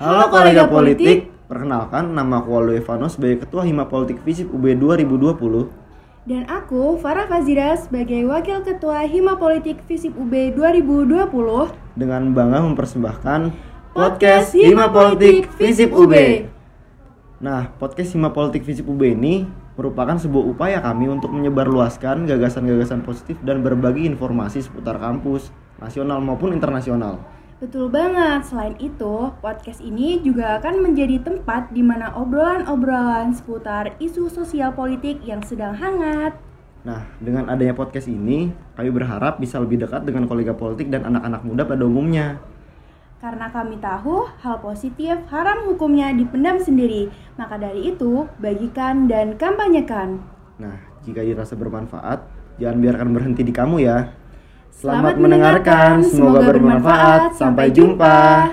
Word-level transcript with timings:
Halo 0.00 0.32
kolega 0.32 0.64
politik, 0.72 1.28
perkenalkan 1.52 2.16
nama 2.16 2.40
aku 2.40 2.56
Aldo 2.56 2.72
Evano 2.72 3.12
sebagai 3.12 3.44
Ketua 3.44 3.68
Hima 3.68 3.92
Politik 3.92 4.24
Visip 4.24 4.48
UB 4.48 4.72
2020 4.72 5.36
Dan 6.24 6.48
aku, 6.48 6.96
Farah 6.96 7.28
Fazira, 7.28 7.76
sebagai 7.76 8.24
Wakil 8.24 8.64
Ketua 8.64 9.04
Hima 9.04 9.36
Politik 9.36 9.84
Visip 9.84 10.16
UB 10.16 10.32
2020 10.56 11.28
dengan 12.00 12.22
bangga 12.32 12.64
mempersembahkan 12.72 13.40
Podcast 13.92 14.56
Hima 14.56 14.88
Politik 14.88 15.52
Visip 15.60 15.92
UB. 15.92 16.14
Nah, 17.44 17.68
podcast 17.76 18.16
Hima 18.16 18.32
Politik 18.32 18.64
Visip 18.64 18.88
UB 18.88 19.12
ini 19.12 19.44
merupakan 19.76 20.16
sebuah 20.16 20.56
upaya 20.56 20.78
kami 20.80 21.12
untuk 21.12 21.36
menyebarluaskan 21.36 22.24
gagasan-gagasan 22.24 23.04
positif 23.04 23.36
dan 23.44 23.60
berbagi 23.60 24.08
informasi 24.08 24.64
seputar 24.64 24.96
kampus, 24.96 25.52
nasional 25.76 26.24
maupun 26.24 26.56
internasional. 26.56 27.20
Betul 27.62 27.94
banget, 27.94 28.42
selain 28.42 28.74
itu, 28.82 29.30
podcast 29.38 29.78
ini 29.78 30.18
juga 30.18 30.58
akan 30.58 30.82
menjadi 30.82 31.22
tempat 31.22 31.70
di 31.70 31.78
mana 31.78 32.10
obrolan-obrolan 32.10 33.30
seputar 33.30 33.94
isu 34.02 34.26
sosial 34.26 34.74
politik 34.74 35.22
yang 35.22 35.38
sedang 35.46 35.70
hangat. 35.78 36.34
Nah, 36.82 37.06
dengan 37.22 37.46
adanya 37.46 37.70
podcast 37.70 38.10
ini, 38.10 38.50
kami 38.74 38.90
berharap 38.90 39.38
bisa 39.38 39.62
lebih 39.62 39.78
dekat 39.78 40.02
dengan 40.02 40.26
kolega 40.26 40.50
politik 40.58 40.90
dan 40.90 41.06
anak-anak 41.06 41.46
muda 41.46 41.62
pada 41.62 41.86
umumnya. 41.86 42.42
Karena 43.22 43.46
kami 43.54 43.78
tahu 43.78 44.26
hal 44.42 44.58
positif 44.58 45.22
haram 45.30 45.62
hukumnya 45.70 46.10
dipendam 46.10 46.58
sendiri, 46.58 47.14
maka 47.38 47.62
dari 47.62 47.94
itu 47.94 48.26
bagikan 48.42 49.06
dan 49.06 49.38
kampanyekan. 49.38 50.18
Nah, 50.58 50.82
jika 51.06 51.22
dirasa 51.22 51.54
bermanfaat, 51.54 52.26
jangan 52.58 52.82
biarkan 52.82 53.14
berhenti 53.14 53.46
di 53.46 53.54
kamu 53.54 53.86
ya. 53.86 54.10
Selamat 54.82 55.14
mendengarkan, 55.14 56.02
semoga 56.02 56.42
bermanfaat. 56.42 57.38
Sampai 57.38 57.70
jumpa. 57.70 58.50